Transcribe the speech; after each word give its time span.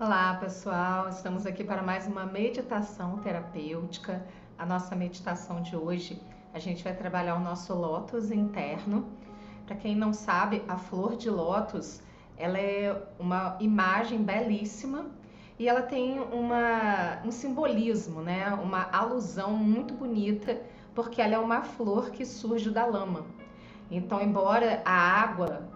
Olá, 0.00 0.34
pessoal. 0.34 1.08
Estamos 1.08 1.46
aqui 1.46 1.62
para 1.62 1.80
mais 1.80 2.08
uma 2.08 2.26
meditação 2.26 3.18
terapêutica. 3.18 4.26
A 4.58 4.66
nossa 4.66 4.96
meditação 4.96 5.62
de 5.62 5.76
hoje, 5.76 6.20
a 6.52 6.58
gente 6.58 6.82
vai 6.82 6.92
trabalhar 6.92 7.36
o 7.36 7.38
nosso 7.38 7.72
lótus 7.72 8.32
interno. 8.32 9.06
Para 9.64 9.76
quem 9.76 9.94
não 9.94 10.12
sabe, 10.12 10.64
a 10.66 10.76
flor 10.76 11.14
de 11.14 11.30
lótus, 11.30 12.02
ela 12.36 12.58
é 12.58 13.00
uma 13.20 13.56
imagem 13.60 14.20
belíssima 14.20 15.06
e 15.60 15.68
ela 15.68 15.82
tem 15.82 16.18
uma, 16.18 17.20
um 17.24 17.30
simbolismo, 17.30 18.20
né? 18.20 18.48
Uma 18.48 18.88
alusão 18.90 19.52
muito 19.52 19.94
bonita, 19.94 20.60
porque 20.92 21.22
ela 21.22 21.34
é 21.34 21.38
uma 21.38 21.62
flor 21.62 22.10
que 22.10 22.26
surge 22.26 22.68
da 22.68 22.84
lama. 22.84 23.24
Então, 23.88 24.20
embora 24.20 24.82
a 24.84 24.92
água 24.92 25.68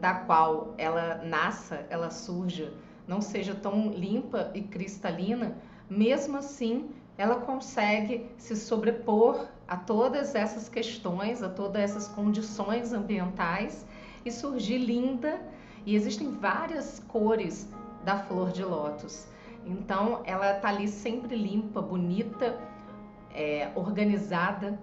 da 0.00 0.12
qual 0.12 0.74
ela 0.76 1.22
nasça, 1.22 1.86
ela 1.88 2.10
surja 2.10 2.72
não 3.10 3.20
seja 3.20 3.56
tão 3.56 3.90
limpa 3.90 4.52
e 4.54 4.62
cristalina, 4.62 5.56
mesmo 5.90 6.36
assim 6.36 6.90
ela 7.18 7.40
consegue 7.40 8.30
se 8.38 8.54
sobrepor 8.54 9.48
a 9.66 9.76
todas 9.76 10.36
essas 10.36 10.68
questões, 10.68 11.42
a 11.42 11.48
todas 11.48 11.82
essas 11.82 12.06
condições 12.06 12.92
ambientais 12.92 13.84
e 14.24 14.30
surgir 14.30 14.78
linda. 14.78 15.42
E 15.84 15.96
existem 15.96 16.30
várias 16.30 17.00
cores 17.08 17.68
da 18.04 18.16
flor 18.16 18.52
de 18.52 18.62
lótus. 18.62 19.26
Então 19.66 20.22
ela 20.24 20.56
está 20.56 20.68
ali 20.68 20.86
sempre 20.86 21.34
limpa, 21.34 21.82
bonita, 21.82 22.60
é, 23.34 23.72
organizada. 23.74 24.78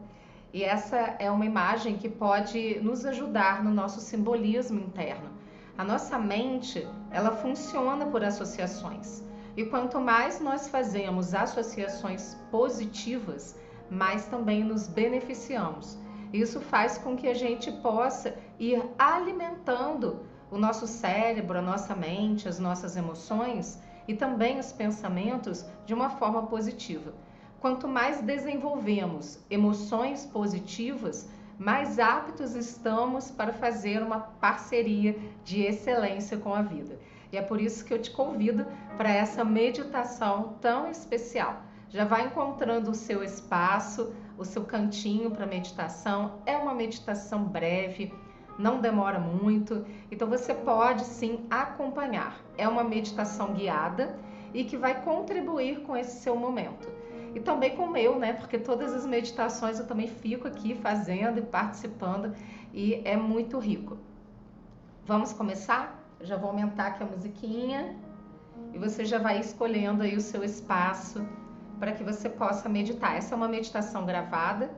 E 0.51 0.65
essa 0.65 0.97
é 1.17 1.31
uma 1.31 1.45
imagem 1.45 1.95
que 1.95 2.09
pode 2.09 2.77
nos 2.81 3.05
ajudar 3.05 3.63
no 3.63 3.71
nosso 3.73 4.01
simbolismo 4.01 4.81
interno 4.81 5.36
a 5.77 5.83
nossa 5.83 6.17
mente, 6.17 6.87
ela 7.11 7.31
funciona 7.31 8.07
por 8.07 8.23
associações. 8.23 9.23
E 9.55 9.63
quanto 9.65 9.99
mais 9.99 10.39
nós 10.39 10.67
fazemos 10.67 11.35
associações 11.35 12.35
positivas, 12.49 13.55
mais 13.89 14.25
também 14.25 14.63
nos 14.63 14.87
beneficiamos. 14.87 15.97
Isso 16.33 16.59
faz 16.59 16.97
com 16.97 17.15
que 17.15 17.27
a 17.27 17.33
gente 17.33 17.71
possa 17.71 18.35
ir 18.59 18.83
alimentando 18.97 20.25
o 20.49 20.57
nosso 20.57 20.87
cérebro, 20.87 21.59
a 21.59 21.61
nossa 21.61 21.95
mente, 21.95 22.47
as 22.47 22.59
nossas 22.59 22.97
emoções 22.97 23.79
e 24.07 24.13
também 24.13 24.59
os 24.59 24.71
pensamentos 24.71 25.65
de 25.85 25.93
uma 25.93 26.09
forma 26.09 26.43
positiva. 26.47 27.13
Quanto 27.59 27.87
mais 27.87 28.21
desenvolvemos 28.21 29.39
emoções 29.49 30.25
positivas, 30.25 31.29
mais 31.57 31.97
aptos 31.97 32.55
estamos 32.55 33.31
para 33.31 33.51
fazer 33.51 34.03
uma 34.03 34.19
parceria 34.19 35.17
de 35.43 35.63
excelência 35.63 36.37
com 36.37 36.53
a 36.53 36.61
vida. 36.61 36.99
E 37.31 37.37
é 37.37 37.41
por 37.41 37.59
isso 37.59 37.83
que 37.83 37.93
eu 37.93 38.01
te 38.01 38.11
convido 38.11 38.65
para 38.95 39.09
essa 39.09 39.43
meditação 39.43 40.55
tão 40.61 40.89
especial. 40.89 41.61
Já 41.89 42.05
vai 42.05 42.27
encontrando 42.27 42.91
o 42.91 42.95
seu 42.95 43.23
espaço, 43.23 44.13
o 44.37 44.45
seu 44.45 44.63
cantinho 44.65 45.31
para 45.31 45.47
meditação. 45.47 46.39
É 46.45 46.55
uma 46.55 46.75
meditação 46.75 47.43
breve, 47.45 48.13
não 48.59 48.79
demora 48.79 49.19
muito, 49.19 49.83
então 50.11 50.27
você 50.27 50.53
pode 50.53 51.03
sim 51.05 51.45
acompanhar. 51.49 52.39
É 52.55 52.67
uma 52.67 52.83
meditação 52.83 53.53
guiada 53.53 54.15
e 54.53 54.63
que 54.63 54.77
vai 54.77 55.01
contribuir 55.01 55.81
com 55.81 55.97
esse 55.97 56.21
seu 56.21 56.35
momento 56.35 56.87
e 57.37 57.39
também 57.39 57.75
com 57.75 57.83
o 57.83 57.91
meu, 57.91 58.17
né? 58.17 58.33
Porque 58.33 58.57
todas 58.57 58.91
as 58.95 59.05
meditações 59.05 59.79
eu 59.79 59.85
também 59.85 60.07
fico 60.07 60.47
aqui 60.47 60.73
fazendo 60.73 61.37
e 61.37 61.43
participando 61.43 62.33
e 62.73 62.99
é 63.05 63.15
muito 63.15 63.59
rico. 63.59 63.95
Vamos 65.05 65.33
começar? 65.33 66.03
Eu 66.19 66.25
já 66.25 66.35
vou 66.35 66.49
aumentar 66.49 66.87
aqui 66.87 67.03
a 67.03 67.05
musiquinha 67.05 67.95
e 68.73 68.79
você 68.79 69.05
já 69.05 69.19
vai 69.19 69.39
escolhendo 69.39 70.01
aí 70.01 70.15
o 70.15 70.19
seu 70.19 70.43
espaço 70.43 71.23
para 71.79 71.91
que 71.91 72.03
você 72.03 72.27
possa 72.27 72.67
meditar. 72.67 73.15
Essa 73.15 73.35
é 73.35 73.37
uma 73.37 73.47
meditação 73.47 74.03
gravada 74.03 74.71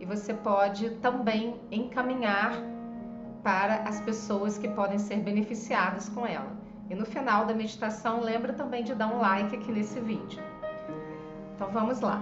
e 0.00 0.04
você 0.04 0.34
pode 0.34 0.90
também 0.96 1.60
encaminhar 1.70 2.60
para 3.44 3.84
as 3.88 4.00
pessoas 4.00 4.58
que 4.58 4.66
podem 4.66 4.98
ser 4.98 5.20
beneficiadas 5.20 6.08
com 6.08 6.26
ela. 6.26 6.50
E 6.90 6.94
no 6.96 7.06
final 7.06 7.46
da 7.46 7.54
meditação, 7.54 8.20
lembra 8.20 8.52
também 8.52 8.82
de 8.82 8.96
dar 8.96 9.14
um 9.14 9.20
like 9.20 9.54
aqui 9.54 9.70
nesse 9.70 10.00
vídeo. 10.00 10.49
Então 11.60 11.70
vamos 11.72 12.00
lá. 12.00 12.18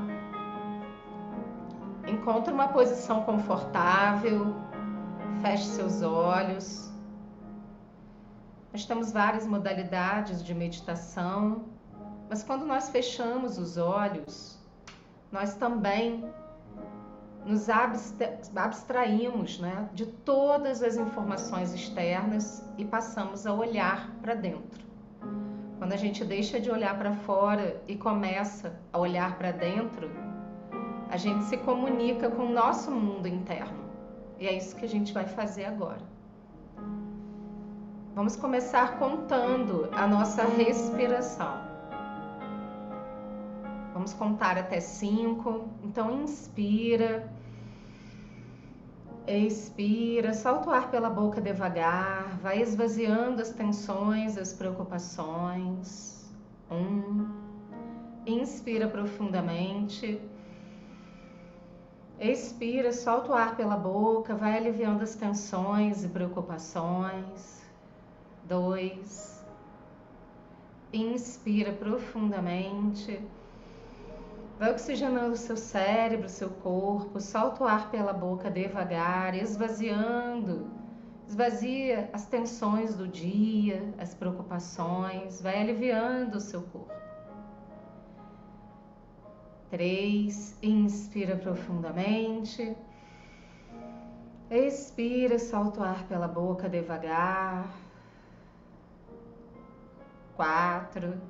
Encontre 2.08 2.52
uma 2.52 2.66
posição 2.66 3.22
confortável, 3.22 4.52
feche 5.40 5.62
seus 5.62 6.02
olhos. 6.02 6.92
Nós 8.72 8.84
temos 8.84 9.12
várias 9.12 9.46
modalidades 9.46 10.42
de 10.42 10.52
meditação, 10.52 11.66
mas 12.28 12.42
quando 12.42 12.66
nós 12.66 12.88
fechamos 12.88 13.58
os 13.58 13.76
olhos, 13.76 14.58
nós 15.30 15.54
também 15.54 16.28
nos 17.44 17.68
abstraímos 18.56 19.60
né, 19.60 19.88
de 19.94 20.06
todas 20.06 20.82
as 20.82 20.96
informações 20.96 21.72
externas 21.72 22.68
e 22.76 22.84
passamos 22.84 23.46
a 23.46 23.54
olhar 23.54 24.10
para 24.20 24.34
dentro. 24.34 24.87
Quando 25.78 25.92
a 25.92 25.96
gente 25.96 26.24
deixa 26.24 26.60
de 26.60 26.70
olhar 26.70 26.98
para 26.98 27.12
fora 27.12 27.80
e 27.86 27.94
começa 27.94 28.78
a 28.92 28.98
olhar 28.98 29.38
para 29.38 29.52
dentro, 29.52 30.10
a 31.08 31.16
gente 31.16 31.44
se 31.44 31.56
comunica 31.56 32.28
com 32.28 32.46
o 32.46 32.52
nosso 32.52 32.90
mundo 32.90 33.28
interno. 33.28 33.78
E 34.40 34.46
é 34.46 34.56
isso 34.56 34.74
que 34.74 34.84
a 34.84 34.88
gente 34.88 35.12
vai 35.12 35.26
fazer 35.26 35.64
agora. 35.64 36.02
Vamos 38.14 38.34
começar 38.34 38.98
contando 38.98 39.88
a 39.92 40.06
nossa 40.06 40.42
respiração. 40.42 41.68
Vamos 43.94 44.12
contar 44.14 44.58
até 44.58 44.80
cinco. 44.80 45.68
Então, 45.84 46.22
inspira. 46.22 47.32
Expira, 49.28 50.32
solta 50.32 50.70
o 50.70 50.72
ar 50.72 50.90
pela 50.90 51.10
boca 51.10 51.38
devagar, 51.38 52.38
vai 52.38 52.62
esvaziando 52.62 53.42
as 53.42 53.50
tensões, 53.50 54.38
as 54.38 54.54
preocupações. 54.54 56.26
Um. 56.70 57.28
Inspira 58.26 58.88
profundamente. 58.88 60.18
Expira, 62.18 62.90
solta 62.90 63.32
o 63.32 63.34
ar 63.34 63.54
pela 63.54 63.76
boca, 63.76 64.34
vai 64.34 64.56
aliviando 64.56 65.02
as 65.02 65.14
tensões 65.14 66.04
e 66.04 66.08
preocupações. 66.08 67.62
Dois. 68.44 69.44
Inspira 70.90 71.74
profundamente. 71.74 73.20
Vai 74.58 74.72
oxigenando 74.72 75.36
seu 75.36 75.56
cérebro, 75.56 76.28
seu 76.28 76.50
corpo, 76.50 77.20
solta 77.20 77.62
o 77.62 77.66
ar 77.66 77.92
pela 77.92 78.12
boca 78.12 78.50
devagar, 78.50 79.32
esvaziando. 79.36 80.68
Esvazia 81.28 82.10
as 82.12 82.26
tensões 82.26 82.96
do 82.96 83.06
dia, 83.06 83.94
as 83.98 84.14
preocupações, 84.14 85.40
vai 85.40 85.60
aliviando 85.60 86.38
o 86.38 86.40
seu 86.40 86.62
corpo. 86.62 86.92
Três, 89.70 90.58
inspira 90.60 91.36
profundamente. 91.36 92.76
Expira, 94.50 95.38
solta 95.38 95.80
o 95.80 95.84
ar 95.84 96.04
pela 96.08 96.26
boca 96.26 96.68
devagar. 96.68 97.70
Quatro. 100.34 101.20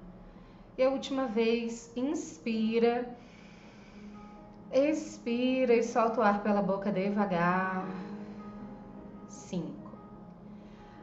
E 0.79 0.83
a 0.85 0.89
última 0.89 1.27
vez, 1.27 1.93
inspira. 1.97 3.18
Expira 4.71 5.75
e 5.75 5.83
solta 5.83 6.21
o 6.21 6.23
ar 6.23 6.43
pela 6.43 6.61
boca 6.61 6.93
devagar. 6.93 7.87
Cinco. 9.27 9.93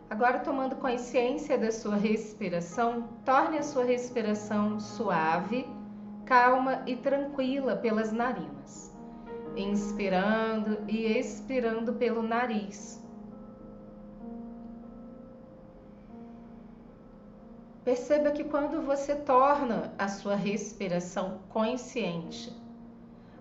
Agora, 0.07 0.39
tomando 0.39 0.75
consciência 0.75 1.57
da 1.57 1.71
sua 1.71 1.95
respiração, 1.95 3.09
torne 3.25 3.57
a 3.57 3.63
sua 3.63 3.83
respiração 3.83 4.79
suave, 4.79 5.67
calma 6.25 6.83
e 6.85 6.95
tranquila 6.95 7.75
pelas 7.75 8.11
narinas. 8.11 8.95
Inspirando 9.57 10.77
e 10.87 11.17
expirando 11.17 11.93
pelo 11.93 12.21
nariz. 12.21 13.03
Perceba 17.83 18.29
que 18.31 18.43
quando 18.43 18.81
você 18.83 19.15
torna 19.15 19.91
a 19.97 20.07
sua 20.07 20.35
respiração 20.35 21.39
consciente, 21.49 22.64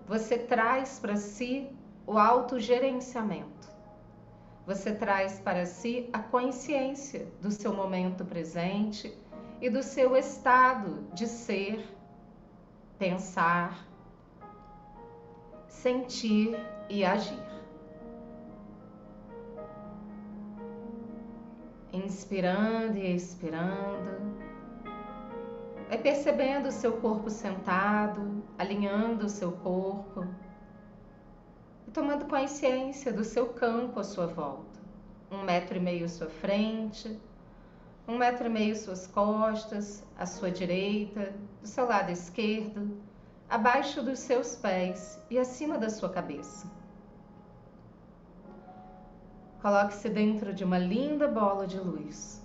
você 0.07 0.37
traz 0.37 0.99
para 0.99 1.15
si 1.15 1.69
o 2.05 2.17
autogerenciamento. 2.17 3.73
Você 4.65 4.93
traz 4.93 5.39
para 5.39 5.65
si 5.65 6.09
a 6.11 6.19
consciência 6.19 7.27
do 7.41 7.51
seu 7.51 7.73
momento 7.73 8.25
presente 8.25 9.15
e 9.61 9.69
do 9.69 9.83
seu 9.83 10.15
estado 10.15 11.03
de 11.13 11.27
ser, 11.27 11.87
pensar, 12.97 13.87
sentir 15.67 16.57
e 16.89 17.05
agir. 17.05 17.45
Inspirando 21.93 22.97
e 22.97 23.15
expirando 23.15 24.35
Vai 25.87 25.99
percebendo 25.99 26.67
o 26.69 26.71
seu 26.71 26.93
corpo 26.93 27.29
sentado, 27.29 28.43
alinhando 28.57 29.27
o 29.27 29.29
seu 29.29 29.51
corpo 29.51 30.25
e 31.87 31.91
tomando 31.91 32.25
consciência 32.25 33.13
do 33.13 33.23
seu 33.23 33.49
campo 33.49 33.99
à 33.99 34.03
sua 34.03 34.25
volta. 34.25 34.79
Um 35.29 35.43
metro 35.43 35.77
e 35.77 35.79
meio 35.79 36.05
à 36.05 36.09
sua 36.09 36.29
frente, 36.29 37.19
um 38.07 38.17
metro 38.17 38.47
e 38.47 38.49
meio 38.49 38.75
suas 38.75 39.05
costas, 39.05 40.03
à 40.17 40.25
sua 40.25 40.49
direita, 40.49 41.33
do 41.61 41.67
seu 41.67 41.85
lado 41.85 42.11
esquerdo, 42.11 42.97
abaixo 43.47 44.01
dos 44.01 44.19
seus 44.19 44.55
pés 44.55 45.21
e 45.29 45.37
acima 45.37 45.77
da 45.77 45.89
sua 45.89 46.09
cabeça. 46.09 46.67
Coloque-se 49.61 50.09
dentro 50.09 50.53
de 50.53 50.63
uma 50.63 50.77
linda 50.77 51.27
bola 51.27 51.65
de 51.65 51.79
luz. 51.79 52.44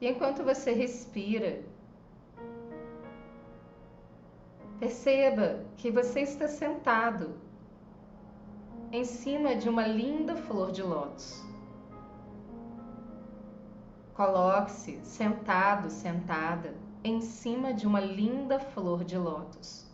E 0.00 0.08
enquanto 0.08 0.44
você 0.44 0.72
respira, 0.72 1.62
perceba 4.78 5.64
que 5.76 5.90
você 5.90 6.20
está 6.20 6.46
sentado 6.46 7.34
em 8.92 9.04
cima 9.04 9.56
de 9.56 9.68
uma 9.68 9.86
linda 9.86 10.36
flor 10.36 10.70
de 10.70 10.82
lótus. 10.82 11.44
Coloque-se 14.14 15.00
sentado, 15.04 15.90
sentada, 15.90 16.74
em 17.02 17.20
cima 17.20 17.72
de 17.72 17.86
uma 17.86 18.00
linda 18.00 18.58
flor 18.58 19.04
de 19.04 19.16
lótus, 19.16 19.86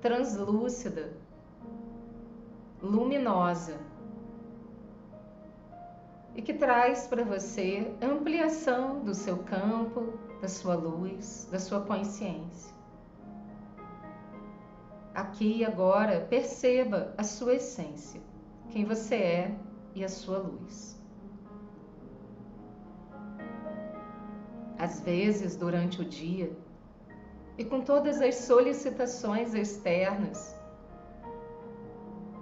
translúcida, 0.00 1.12
luminosa 2.82 3.78
e 6.34 6.42
que 6.42 6.54
traz 6.54 7.06
para 7.06 7.24
você 7.24 7.92
ampliação 8.00 9.00
do 9.00 9.14
seu 9.14 9.38
campo, 9.38 10.18
da 10.40 10.48
sua 10.48 10.74
luz, 10.74 11.48
da 11.50 11.58
sua 11.58 11.80
consciência. 11.80 12.74
Aqui 15.14 15.58
e 15.58 15.64
agora, 15.64 16.26
perceba 16.30 17.12
a 17.18 17.24
sua 17.24 17.54
essência, 17.54 18.20
quem 18.70 18.84
você 18.84 19.16
é 19.16 19.54
e 19.94 20.04
a 20.04 20.08
sua 20.08 20.38
luz. 20.38 20.98
Às 24.78 25.00
vezes, 25.00 25.56
durante 25.56 26.00
o 26.00 26.04
dia, 26.04 26.56
e 27.58 27.64
com 27.64 27.82
todas 27.82 28.22
as 28.22 28.36
solicitações 28.36 29.52
externas, 29.52 30.56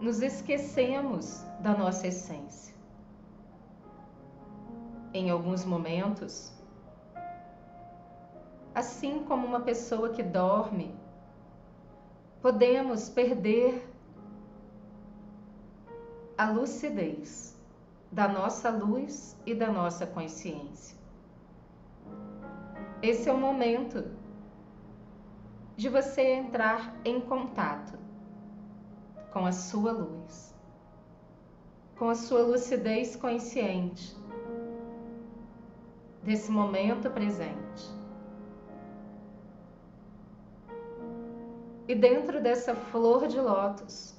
nos 0.01 0.23
esquecemos 0.23 1.43
da 1.61 1.77
nossa 1.77 2.07
essência. 2.07 2.68
Em 5.13 5.31
alguns 5.31 5.65
momentos, 5.65 6.53
assim 8.75 9.25
como 9.25 9.47
uma 9.47 9.61
pessoa 9.61 10.11
que 10.11 10.23
dorme, 10.23 10.95
podemos 12.43 13.09
perder 13.09 13.91
a 16.37 16.51
lucidez 16.51 17.59
da 18.13 18.29
nossa 18.29 18.69
luz 18.71 19.35
e 19.47 19.55
da 19.55 19.73
nossa 19.73 20.07
consciência. 20.07 20.97
Esse 23.03 23.31
é 23.31 23.33
o 23.33 23.39
momento 23.39 24.05
de 25.75 25.89
você 25.89 26.35
entrar 26.35 26.95
em 27.05 27.19
contato 27.19 27.99
com 29.33 29.47
a 29.47 29.53
sua 29.53 29.93
luz, 29.93 30.55
com 31.97 32.11
a 32.11 32.15
sua 32.15 32.43
lucidez 32.43 33.17
consciente 33.17 34.19
desse 36.29 36.51
momento 36.51 37.11
presente. 37.11 37.85
E 41.89 41.95
dentro 41.95 42.43
dessa 42.43 42.75
flor 42.75 43.27
de 43.27 43.41
lótus, 43.41 44.15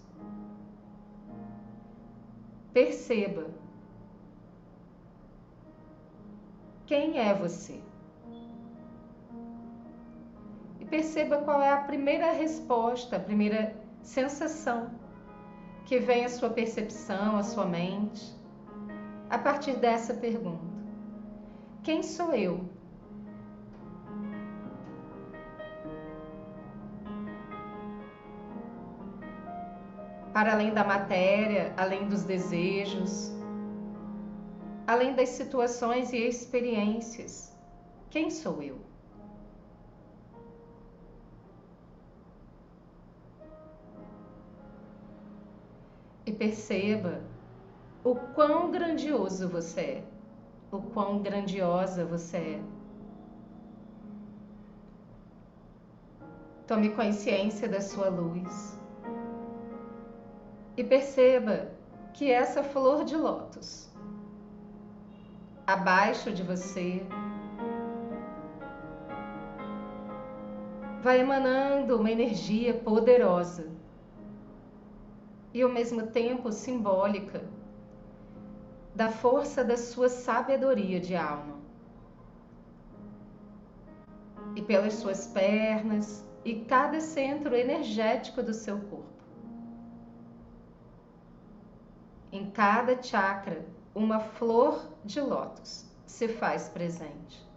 perceba 2.73 3.45
quem 6.87 7.19
é 7.19 7.31
você. 7.31 7.79
E 10.79 10.85
perceba 10.85 11.37
qual 11.37 11.61
é 11.61 11.71
a 11.71 11.83
primeira 11.83 12.31
resposta, 12.31 13.17
a 13.17 13.19
primeira 13.19 13.75
sensação 14.01 14.89
que 15.85 15.99
vem 15.99 16.25
à 16.25 16.29
sua 16.29 16.49
percepção, 16.49 17.37
à 17.37 17.43
sua 17.43 17.65
mente, 17.67 18.35
a 19.29 19.37
partir 19.37 19.75
dessa 19.75 20.15
pergunta: 20.15 20.68
Quem 21.83 22.03
sou 22.03 22.33
eu? 22.33 22.69
Para 30.33 30.53
além 30.53 30.73
da 30.73 30.83
matéria, 30.83 31.73
além 31.75 32.07
dos 32.07 32.23
desejos, 32.23 33.31
além 34.87 35.13
das 35.15 35.29
situações 35.29 36.13
e 36.13 36.17
experiências, 36.17 37.57
quem 38.09 38.29
sou 38.29 38.61
eu? 38.61 38.89
e 46.29 46.31
perceba 46.31 47.23
o 48.03 48.13
quão 48.13 48.69
grandioso 48.69 49.49
você 49.49 49.81
é, 49.81 50.03
o 50.71 50.81
quão 50.81 51.19
grandiosa 51.19 52.05
você 52.05 52.37
é. 52.37 52.61
Tome 56.67 56.89
consciência 56.89 57.67
da 57.67 57.81
sua 57.81 58.09
luz 58.09 58.79
e 60.77 60.83
perceba 60.83 61.71
que 62.13 62.31
essa 62.31 62.63
flor 62.63 63.03
de 63.03 63.15
lótus 63.15 63.89
abaixo 65.65 66.31
de 66.31 66.43
você 66.43 67.05
vai 71.01 71.21
emanando 71.21 71.97
uma 71.97 72.11
energia 72.11 72.73
poderosa 72.73 73.67
e 75.53 75.61
ao 75.61 75.69
mesmo 75.69 76.07
tempo 76.07 76.51
simbólica 76.51 77.43
da 78.99 79.09
força 79.09 79.63
da 79.63 79.77
sua 79.77 80.09
sabedoria 80.09 80.99
de 80.99 81.15
alma. 81.15 81.57
E 84.57 84.61
pelas 84.61 84.95
suas 84.95 85.25
pernas 85.25 86.27
e 86.43 86.65
cada 86.65 86.99
centro 86.99 87.55
energético 87.55 88.43
do 88.43 88.53
seu 88.53 88.77
corpo. 88.77 89.23
Em 92.29 92.51
cada 92.51 93.01
chakra, 93.01 93.65
uma 93.95 94.19
flor 94.19 94.85
de 95.05 95.21
lótus 95.21 95.85
se 96.05 96.27
faz 96.27 96.67
presente. 96.67 97.47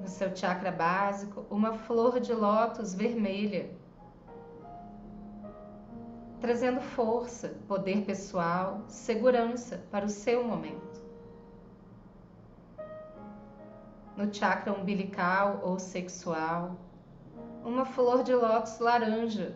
No 0.00 0.08
seu 0.08 0.34
chakra 0.34 0.72
básico, 0.72 1.46
uma 1.48 1.74
flor 1.74 2.18
de 2.18 2.32
lótus 2.32 2.92
vermelha 2.94 3.70
trazendo 6.40 6.80
força, 6.80 7.56
poder 7.68 8.04
pessoal, 8.04 8.82
segurança 8.88 9.84
para 9.90 10.06
o 10.06 10.08
seu 10.08 10.42
momento. 10.42 11.00
No 14.16 14.32
chakra 14.32 14.72
umbilical 14.72 15.60
ou 15.62 15.78
sexual, 15.78 16.76
uma 17.64 17.84
flor 17.84 18.22
de 18.22 18.34
lótus 18.34 18.78
laranja, 18.78 19.54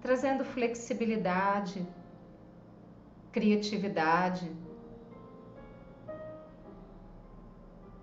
trazendo 0.00 0.44
flexibilidade, 0.44 1.86
criatividade, 3.30 4.50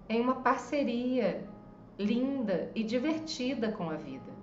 em 0.07 0.21
uma 0.21 0.35
parceria 0.35 1.43
linda 1.97 2.71
e 2.75 2.83
divertida 2.83 3.71
com 3.71 3.89
a 3.89 3.95
vida. 3.95 4.34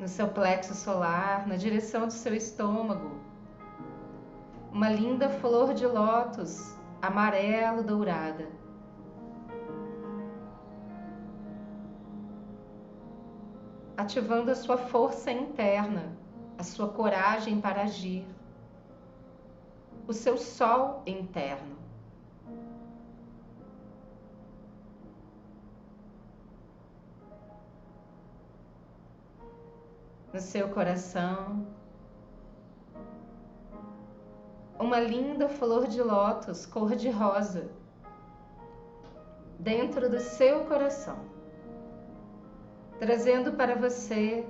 No 0.00 0.08
seu 0.08 0.28
plexo 0.28 0.74
solar, 0.74 1.46
na 1.46 1.56
direção 1.56 2.06
do 2.06 2.12
seu 2.12 2.34
estômago. 2.34 3.20
Uma 4.72 4.88
linda 4.88 5.28
flor 5.28 5.74
de 5.74 5.86
lótus 5.86 6.74
amarelo 7.02 7.82
dourada. 7.82 8.48
Ativando 13.94 14.50
a 14.50 14.54
sua 14.54 14.78
força 14.78 15.30
interna, 15.30 16.16
a 16.56 16.62
sua 16.62 16.88
coragem 16.88 17.60
para 17.60 17.82
agir, 17.82 18.26
o 20.08 20.14
seu 20.14 20.38
sol 20.38 21.02
interno. 21.06 21.79
no 30.32 30.40
seu 30.40 30.68
coração. 30.68 31.66
Uma 34.78 34.98
linda 34.98 35.48
flor 35.48 35.86
de 35.86 36.02
lótus 36.02 36.64
cor-de-rosa 36.64 37.70
dentro 39.58 40.08
do 40.08 40.18
seu 40.18 40.64
coração, 40.64 41.18
trazendo 42.98 43.52
para 43.52 43.74
você 43.74 44.46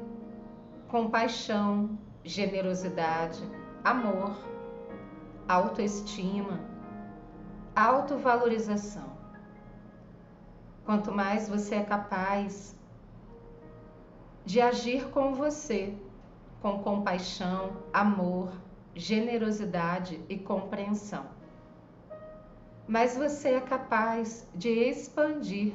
compaixão, 0.88 1.98
generosidade, 2.22 3.42
amor, 3.82 4.36
autoestima, 5.48 6.60
autovalorização. 7.74 9.10
Quanto 10.84 11.10
mais 11.10 11.48
você 11.48 11.76
é 11.76 11.82
capaz 11.82 12.78
de 14.44 14.60
agir 14.60 15.08
com 15.10 15.34
você, 15.34 15.94
com 16.60 16.82
compaixão, 16.82 17.76
amor, 17.92 18.52
generosidade 18.94 20.20
e 20.28 20.38
compreensão. 20.38 21.26
Mas 22.86 23.16
você 23.16 23.50
é 23.50 23.60
capaz 23.60 24.46
de 24.54 24.68
expandir 24.68 25.74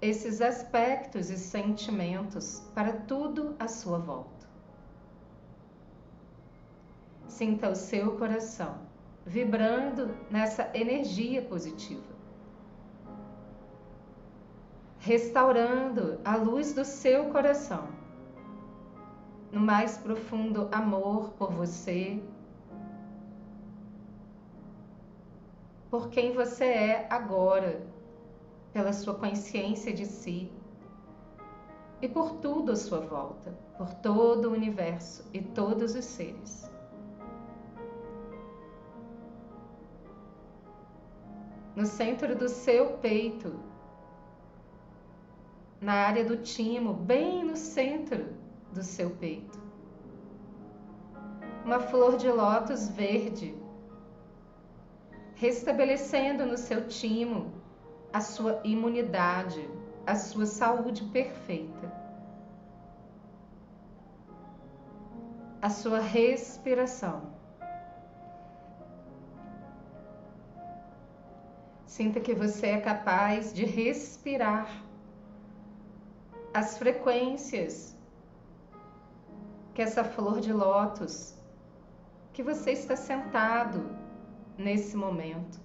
esses 0.00 0.40
aspectos 0.40 1.30
e 1.30 1.38
sentimentos 1.38 2.62
para 2.74 2.92
tudo 2.92 3.56
à 3.58 3.66
sua 3.66 3.98
volta. 3.98 4.46
Sinta 7.26 7.70
o 7.70 7.74
seu 7.74 8.16
coração 8.16 8.78
vibrando 9.26 10.14
nessa 10.30 10.70
energia 10.74 11.42
positiva, 11.42 12.13
restaurando 15.04 16.18
a 16.24 16.34
luz 16.34 16.72
do 16.72 16.82
seu 16.82 17.26
coração, 17.26 17.88
no 19.52 19.60
mais 19.60 19.98
profundo 19.98 20.66
amor 20.72 21.28
por 21.32 21.52
você, 21.52 22.22
por 25.90 26.08
quem 26.08 26.32
você 26.32 26.64
é 26.64 27.06
agora, 27.10 27.86
pela 28.72 28.94
sua 28.94 29.14
consciência 29.14 29.92
de 29.92 30.06
si 30.06 30.50
e 32.00 32.08
por 32.08 32.36
tudo 32.36 32.72
à 32.72 32.76
sua 32.76 33.00
volta, 33.00 33.52
por 33.76 33.92
todo 33.92 34.48
o 34.48 34.52
universo 34.52 35.22
e 35.34 35.42
todos 35.42 35.94
os 35.94 36.04
seres. 36.06 36.64
no 41.76 41.84
centro 41.84 42.36
do 42.36 42.48
seu 42.48 42.98
peito, 42.98 43.52
na 45.80 45.94
área 45.94 46.24
do 46.24 46.36
timo, 46.38 46.94
bem 46.94 47.44
no 47.44 47.56
centro 47.56 48.34
do 48.72 48.82
seu 48.82 49.10
peito. 49.10 49.62
Uma 51.64 51.80
flor 51.80 52.16
de 52.16 52.28
lótus 52.28 52.88
verde, 52.88 53.54
restabelecendo 55.34 56.44
no 56.46 56.56
seu 56.56 56.86
timo 56.86 57.52
a 58.12 58.20
sua 58.20 58.60
imunidade, 58.64 59.68
a 60.06 60.14
sua 60.14 60.46
saúde 60.46 61.04
perfeita. 61.04 61.92
A 65.60 65.70
sua 65.70 65.98
respiração. 65.98 67.32
Sinta 71.86 72.20
que 72.20 72.34
você 72.34 72.66
é 72.66 72.80
capaz 72.80 73.52
de 73.54 73.64
respirar 73.64 74.68
as 76.54 76.78
frequências 76.78 77.96
que 79.74 79.82
essa 79.82 80.04
flor 80.04 80.40
de 80.40 80.52
lótus, 80.52 81.34
que 82.32 82.44
você 82.44 82.70
está 82.70 82.94
sentado 82.94 83.90
nesse 84.56 84.96
momento, 84.96 85.58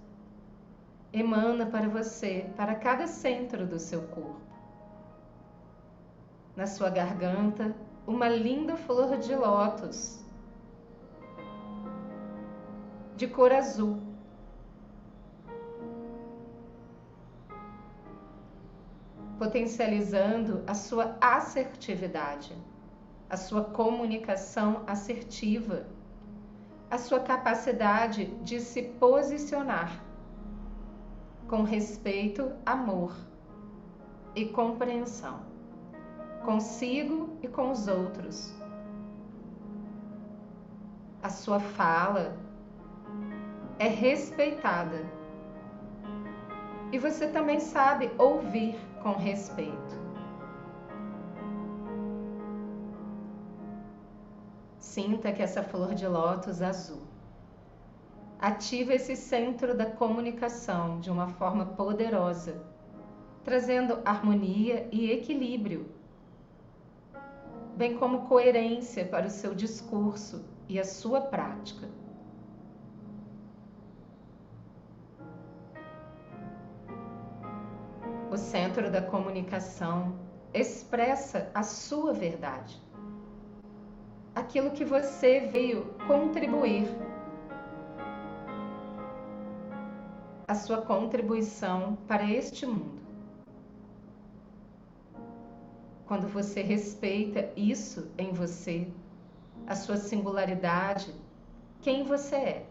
emana 1.13 1.67
para 1.67 1.88
você, 1.88 2.51
para 2.58 2.74
cada 2.74 3.05
centro 3.05 3.67
do 3.67 3.77
seu 3.77 4.01
corpo. 4.08 4.41
Na 6.55 6.65
sua 6.65 6.89
garganta, 6.89 7.75
uma 8.08 8.27
linda 8.27 8.75
flor 8.75 9.15
de 9.17 9.36
lótus 9.36 10.19
de 13.15 13.27
cor 13.27 13.51
azul 13.51 14.09
potencializando 19.39 20.62
a 20.67 20.74
sua 20.74 21.15
assertividade, 21.22 22.53
a 23.29 23.38
sua 23.38 23.63
comunicação 23.63 24.84
assertiva, 24.86 25.88
a 26.91 26.98
sua 26.98 27.22
capacidade 27.22 28.25
de 28.43 28.60
se 28.60 28.84
posicionar 28.84 30.03
com 31.48 31.63
respeito, 31.63 32.51
amor 32.65 33.15
e 34.36 34.46
compreensão, 34.46 35.39
consigo 36.43 37.38
e 37.41 37.48
com 37.48 37.72
os 37.72 37.88
outros. 37.88 38.53
A 41.24 41.29
sua 41.29 41.62
fala 41.62 42.38
é 43.77 43.88
respeitada 43.88 45.05
e 46.91 47.00
você 47.00 47.27
também 47.27 47.60
sabe 47.60 48.12
ouvir 48.17 48.88
com 49.01 49.13
respeito. 49.13 50.10
Sinta 54.79 55.32
que 55.32 55.41
essa 55.41 55.63
flor 55.63 55.94
de 55.94 56.08
lótus 56.08 56.62
azul 56.62 57.01
ativa 58.39 58.94
esse 58.94 59.18
centro 59.18 59.75
da 59.75 59.86
comunicação 59.86 61.00
de 61.01 61.12
uma 61.12 61.27
forma 61.27 61.65
poderosa, 61.65 62.63
trazendo 63.44 64.00
harmonia 64.06 64.88
e 64.91 65.12
equilíbrio, 65.12 65.91
bem 67.75 67.98
como 67.98 68.27
coerência 68.27 69.06
para 69.06 69.27
o 69.27 69.29
seu 69.29 69.53
discurso 69.53 70.46
e 70.70 70.79
a 70.79 70.86
sua 70.86 71.20
prática. 71.20 71.89
O 78.70 78.72
centro 78.72 78.92
da 78.92 79.02
comunicação 79.02 80.16
expressa 80.54 81.50
a 81.56 81.64
sua 81.64 82.14
verdade. 82.14 82.80
Aquilo 84.36 84.70
que 84.72 84.86
você 84.86 85.40
veio 85.40 85.86
contribuir. 86.06 86.88
A 90.48 90.54
sua 90.54 90.82
contribuição 90.82 91.98
para 92.08 92.30
este 92.30 92.68
mundo. 92.68 93.02
Quando 96.06 96.28
você 96.28 96.62
respeita 96.62 97.52
isso 97.56 98.12
em 98.20 98.32
você, 98.32 98.88
a 99.66 99.76
sua 99.76 99.98
singularidade, 99.98 101.12
quem 101.82 102.04
você 102.04 102.36
é 102.36 102.66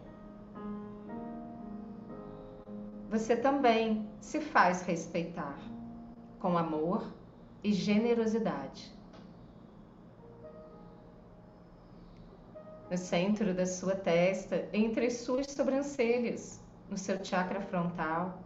você 3.09 3.35
também 3.35 4.07
se 4.21 4.39
faz 4.39 4.83
respeitar 4.83 5.57
com 6.39 6.57
amor 6.57 7.05
e 7.63 7.71
generosidade. 7.73 8.91
No 12.89 12.97
centro 12.97 13.53
da 13.53 13.65
sua 13.65 13.95
testa, 13.95 14.67
entre 14.73 15.05
as 15.05 15.17
suas 15.17 15.47
sobrancelhas, 15.51 16.59
no 16.89 16.97
seu 16.97 17.23
chakra 17.23 17.61
frontal, 17.61 18.39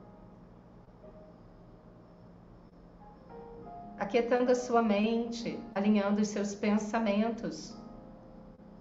aquietando 3.97 4.51
a 4.51 4.55
sua 4.55 4.81
mente, 4.81 5.57
alinhando 5.73 6.21
os 6.21 6.27
seus 6.27 6.53
pensamentos 6.53 7.73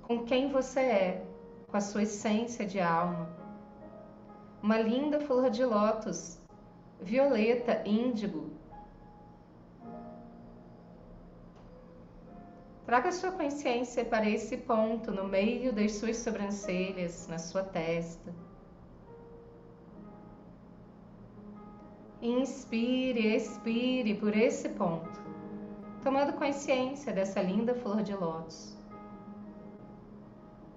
com 0.02 0.24
quem 0.24 0.50
você 0.50 0.80
é, 0.80 1.26
com 1.68 1.76
a 1.76 1.80
sua 1.80 2.02
essência 2.02 2.66
de 2.66 2.80
alma 2.80 3.42
uma 4.62 4.78
linda 4.78 5.18
flor 5.18 5.50
de 5.50 5.64
lótus, 5.64 6.40
violeta, 7.00 7.82
índigo. 7.84 8.51
Traga 12.92 13.10
sua 13.10 13.30
consciência 13.30 14.04
para 14.04 14.28
esse 14.28 14.54
ponto 14.54 15.10
no 15.10 15.26
meio 15.26 15.72
das 15.72 15.92
suas 15.92 16.18
sobrancelhas, 16.18 17.26
na 17.26 17.38
sua 17.38 17.62
testa. 17.64 18.34
Inspire, 22.20 23.34
expire 23.34 24.14
por 24.16 24.36
esse 24.36 24.68
ponto, 24.68 25.22
tomando 26.02 26.34
consciência 26.34 27.14
dessa 27.14 27.40
linda 27.40 27.74
flor 27.74 28.02
de 28.02 28.14
lótus. 28.14 28.76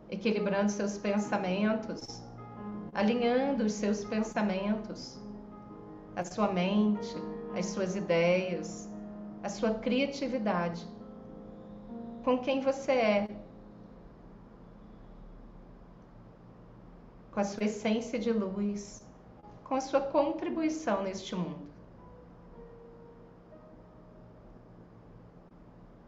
Equilibrando 0.09 0.71
seus 0.71 0.97
pensamentos, 0.97 2.23
alinhando 2.93 3.65
os 3.65 3.73
seus 3.73 4.05
pensamentos, 4.05 5.19
a 6.15 6.23
sua 6.23 6.47
mente, 6.53 7.13
as 7.57 7.65
suas 7.65 7.93
ideias, 7.97 8.89
a 9.43 9.49
sua 9.49 9.73
criatividade, 9.73 10.94
com 12.25 12.39
quem 12.39 12.59
você 12.59 12.91
é. 12.91 13.27
com 17.31 17.41
a 17.41 17.43
sua 17.43 17.65
essência 17.65 18.17
de 18.17 18.31
luz, 18.31 19.05
com 19.65 19.75
a 19.75 19.81
sua 19.81 19.99
contribuição 19.99 21.03
neste 21.03 21.35
mundo. 21.35 21.67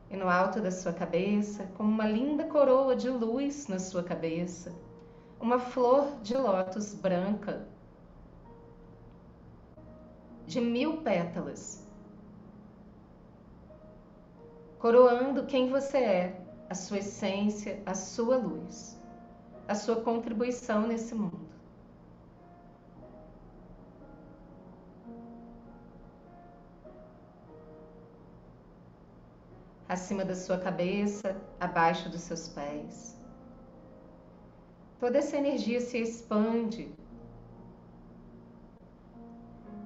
E 0.09 0.15
no 0.15 0.29
alto 0.29 0.61
da 0.61 0.71
sua 0.71 0.93
cabeça, 0.93 1.69
como 1.75 1.91
uma 1.91 2.07
linda 2.07 2.45
coroa 2.45 2.95
de 2.95 3.09
luz 3.09 3.67
na 3.67 3.77
sua 3.77 4.01
cabeça, 4.01 4.73
uma 5.37 5.59
flor 5.59 6.05
de 6.21 6.37
lótus 6.37 6.93
branca, 6.93 7.67
de 10.45 10.61
mil 10.61 11.01
pétalas, 11.01 11.85
coroando 14.79 15.45
quem 15.45 15.69
você 15.69 15.97
é, 15.97 16.41
a 16.69 16.75
sua 16.75 16.99
essência, 16.99 17.81
a 17.85 17.93
sua 17.93 18.37
luz, 18.37 18.99
a 19.67 19.75
sua 19.75 19.97
contribuição 19.97 20.87
nesse 20.87 21.15
mundo. 21.15 21.47
Acima 29.89 30.25
da 30.25 30.35
sua 30.35 30.57
cabeça, 30.57 31.35
abaixo 31.59 32.09
dos 32.09 32.21
seus 32.21 32.49
pés. 32.49 33.17
Toda 34.99 35.17
essa 35.17 35.37
energia 35.37 35.79
se 35.79 35.97
expande 35.97 36.93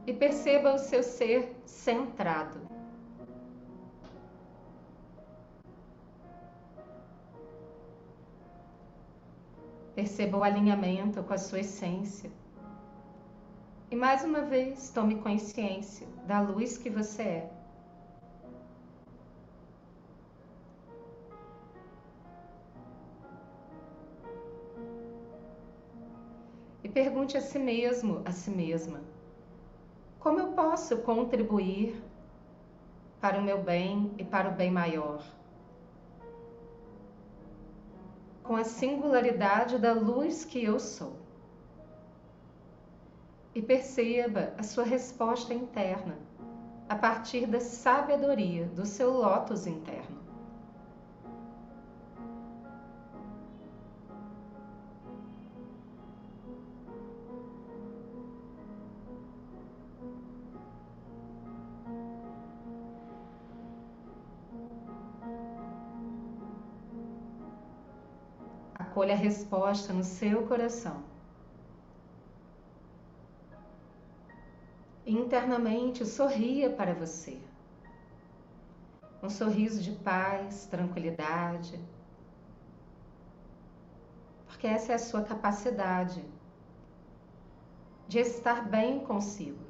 e 0.08 0.14
perceba 0.14 0.74
o 0.74 0.80
seu 0.80 1.04
ser 1.04 1.56
centrado. 1.66 2.71
Perceba 10.02 10.36
o 10.36 10.44
alinhamento 10.44 11.22
com 11.22 11.32
a 11.32 11.38
sua 11.38 11.60
essência. 11.60 12.32
E 13.92 13.96
mais 13.96 14.24
uma 14.24 14.42
vez, 14.42 14.90
tome 14.90 15.22
consciência 15.22 16.08
da 16.26 16.42
luz 16.42 16.76
que 16.76 16.90
você 16.90 17.22
é. 17.22 17.52
E 26.84 26.90
pergunte 26.90 27.38
a 27.38 27.42
si 27.42 27.60
mesmo, 27.60 28.24
a 28.26 28.32
si 28.32 28.50
mesma: 28.50 29.02
como 30.20 30.40
eu 30.40 30.48
posso 30.54 30.98
contribuir 31.04 32.04
para 33.20 33.38
o 33.38 33.44
meu 33.44 33.62
bem 33.62 34.12
e 34.18 34.24
para 34.24 34.50
o 34.50 34.54
bem 34.54 34.72
maior? 34.72 35.22
Com 38.44 38.56
a 38.56 38.64
singularidade 38.64 39.78
da 39.78 39.94
luz 39.94 40.46
que 40.46 40.64
eu 40.64 40.80
sou. 40.80 41.16
E 43.54 43.62
perceba 43.62 44.54
a 44.58 44.64
sua 44.64 44.84
resposta 44.84 45.54
interna 45.54 46.18
a 46.88 46.96
partir 46.96 47.46
da 47.46 47.60
sabedoria 47.60 48.66
do 48.66 48.86
seu 48.86 49.12
lótus 49.12 49.66
interno. 49.66 50.21
Acolha 69.02 69.16
a 69.16 69.18
resposta 69.18 69.92
no 69.92 70.04
seu 70.04 70.46
coração. 70.46 71.04
Internamente 75.04 76.06
sorria 76.06 76.70
para 76.70 76.94
você. 76.94 77.42
Um 79.24 79.28
sorriso 79.28 79.82
de 79.82 79.94
paz, 79.94 80.68
tranquilidade. 80.68 81.80
Porque 84.46 84.68
essa 84.68 84.92
é 84.92 84.96
a 84.96 85.00
sua 85.00 85.24
capacidade 85.24 86.24
de 88.08 88.20
estar 88.20 88.70
bem 88.70 89.00
consigo, 89.00 89.66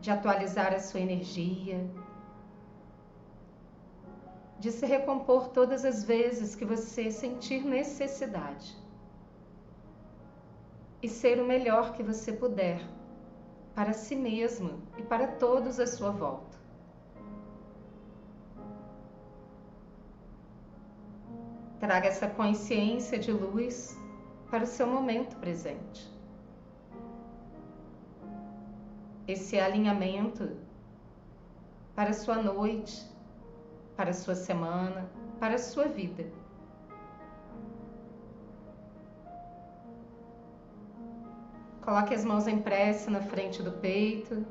de 0.00 0.10
atualizar 0.10 0.72
a 0.72 0.80
sua 0.80 1.00
energia, 1.00 1.86
de 4.62 4.70
se 4.70 4.86
recompor 4.86 5.48
todas 5.48 5.84
as 5.84 6.04
vezes 6.04 6.54
que 6.54 6.64
você 6.64 7.10
sentir 7.10 7.64
necessidade 7.64 8.76
e 11.02 11.08
ser 11.08 11.40
o 11.42 11.44
melhor 11.44 11.94
que 11.94 12.00
você 12.00 12.32
puder 12.32 12.80
para 13.74 13.92
si 13.92 14.14
mesmo 14.14 14.80
e 14.96 15.02
para 15.02 15.26
todos 15.26 15.80
à 15.80 15.86
sua 15.88 16.12
volta. 16.12 16.56
Traga 21.80 22.06
essa 22.06 22.28
consciência 22.28 23.18
de 23.18 23.32
luz 23.32 23.98
para 24.48 24.62
o 24.62 24.66
seu 24.68 24.86
momento 24.86 25.34
presente. 25.38 26.08
Esse 29.26 29.58
alinhamento 29.58 30.56
para 31.96 32.10
a 32.10 32.14
sua 32.14 32.36
noite, 32.36 33.11
para 33.96 34.10
a 34.10 34.14
sua 34.14 34.34
semana, 34.34 35.08
para 35.38 35.54
a 35.54 35.58
sua 35.58 35.86
vida. 35.86 36.24
Coloque 41.82 42.14
as 42.14 42.24
mãos 42.24 42.46
em 42.46 42.62
prece 42.62 43.10
na 43.10 43.20
frente 43.20 43.62
do 43.62 43.72
peito. 43.72 44.46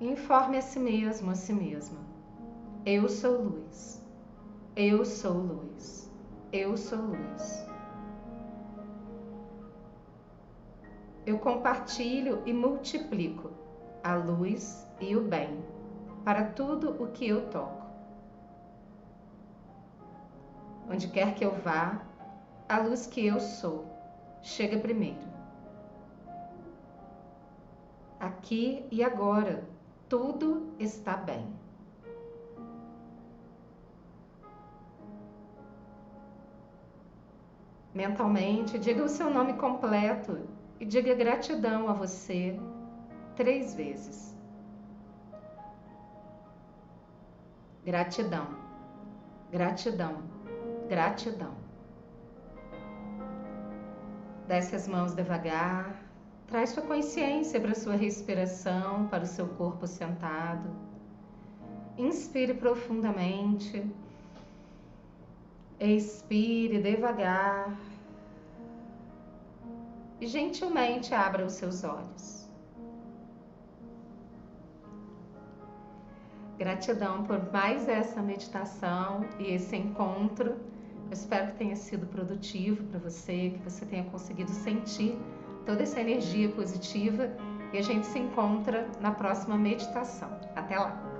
Informe 0.00 0.58
a 0.58 0.62
si 0.62 0.80
mesmo, 0.80 1.30
a 1.30 1.34
si 1.36 1.52
mesma. 1.52 2.00
Eu 2.84 3.08
sou 3.08 3.40
luz. 3.40 4.04
Eu 4.74 5.04
sou 5.04 5.32
luz. 5.32 6.10
Eu 6.52 6.76
sou 6.76 6.98
luz. 6.98 7.66
Eu 11.24 11.38
compartilho 11.38 12.42
e 12.44 12.52
multiplico 12.52 13.61
a 14.02 14.14
luz 14.14 14.86
e 15.00 15.14
o 15.14 15.22
bem 15.22 15.62
para 16.24 16.44
tudo 16.44 17.02
o 17.02 17.08
que 17.08 17.28
eu 17.28 17.48
toco. 17.50 17.86
Onde 20.90 21.08
quer 21.08 21.34
que 21.34 21.44
eu 21.44 21.52
vá, 21.60 22.02
a 22.68 22.78
luz 22.78 23.06
que 23.06 23.26
eu 23.26 23.40
sou 23.40 23.86
chega 24.42 24.78
primeiro. 24.78 25.32
Aqui 28.18 28.86
e 28.90 29.02
agora, 29.02 29.64
tudo 30.08 30.72
está 30.78 31.16
bem. 31.16 31.46
Mentalmente, 37.94 38.78
diga 38.78 39.04
o 39.04 39.08
seu 39.08 39.28
nome 39.28 39.54
completo 39.54 40.40
e 40.80 40.84
diga 40.84 41.14
gratidão 41.14 41.88
a 41.88 41.92
você 41.92 42.58
três 43.36 43.74
vezes. 43.74 44.36
Gratidão, 47.84 48.46
gratidão, 49.50 50.22
gratidão. 50.88 51.54
Desce 54.46 54.76
as 54.76 54.86
mãos 54.86 55.14
devagar, 55.14 56.02
traz 56.46 56.70
sua 56.70 56.82
consciência 56.82 57.60
para 57.60 57.72
a 57.72 57.74
sua 57.74 57.96
respiração, 57.96 59.08
para 59.08 59.24
o 59.24 59.26
seu 59.26 59.48
corpo 59.48 59.86
sentado. 59.86 60.70
Inspire 61.96 62.54
profundamente. 62.54 63.84
Expire 65.80 66.80
devagar. 66.80 67.76
E 70.20 70.26
gentilmente 70.26 71.14
abra 71.14 71.44
os 71.44 71.54
seus 71.54 71.82
olhos. 71.82 72.41
Gratidão 76.62 77.24
por 77.24 77.52
mais 77.52 77.88
essa 77.88 78.22
meditação 78.22 79.24
e 79.40 79.52
esse 79.52 79.74
encontro. 79.74 80.50
Eu 80.50 81.12
espero 81.12 81.48
que 81.48 81.58
tenha 81.58 81.74
sido 81.74 82.06
produtivo 82.06 82.84
para 82.84 83.00
você, 83.00 83.50
que 83.50 83.58
você 83.68 83.84
tenha 83.84 84.04
conseguido 84.04 84.52
sentir 84.52 85.18
toda 85.66 85.82
essa 85.82 86.00
energia 86.00 86.48
positiva 86.50 87.28
e 87.72 87.78
a 87.78 87.82
gente 87.82 88.06
se 88.06 88.20
encontra 88.20 88.88
na 89.00 89.10
próxima 89.10 89.56
meditação. 89.58 90.30
Até 90.54 90.78
lá! 90.78 91.11